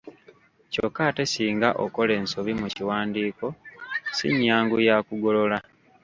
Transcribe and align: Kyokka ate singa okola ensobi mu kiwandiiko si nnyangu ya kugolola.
Kyokka 0.71 1.01
ate 1.09 1.23
singa 1.33 1.69
okola 1.83 2.11
ensobi 2.19 2.51
mu 2.61 2.67
kiwandiiko 2.75 3.47
si 4.15 4.27
nnyangu 4.33 4.77
ya 4.87 4.97
kugolola. 5.07 5.57